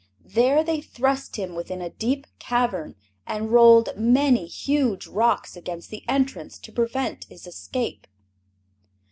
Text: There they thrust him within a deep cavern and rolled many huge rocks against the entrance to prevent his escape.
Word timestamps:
There 0.25 0.63
they 0.63 0.81
thrust 0.81 1.35
him 1.35 1.53
within 1.53 1.79
a 1.79 1.91
deep 1.91 2.25
cavern 2.39 2.95
and 3.27 3.51
rolled 3.51 3.89
many 3.95 4.47
huge 4.47 5.05
rocks 5.05 5.55
against 5.55 5.91
the 5.91 6.03
entrance 6.09 6.57
to 6.57 6.71
prevent 6.71 7.25
his 7.25 7.45
escape. 7.45 8.07